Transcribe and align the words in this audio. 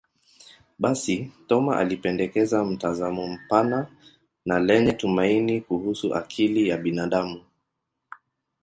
Basi, 0.79 1.31
Thoma 1.47 1.77
alipendekeza 1.77 2.63
mtazamo 2.63 3.27
mpana 3.27 3.87
na 4.45 4.59
lenye 4.59 4.91
tumaini 4.93 5.61
kuhusu 5.61 6.15
akili 6.15 6.67
ya 6.69 6.77
binadamu. 6.77 7.41